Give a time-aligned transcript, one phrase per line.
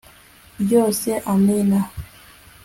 [0.61, 1.79] ryose amina